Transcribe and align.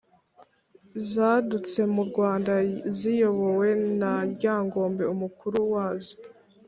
zadutse 1.09 1.79
mu 1.93 2.03
rwanda 2.09 2.53
ziyobowe 2.97 3.69
na 3.99 4.13
ryangombe 4.33 5.03
umukuru 5.13 5.57
wazo 5.73 6.15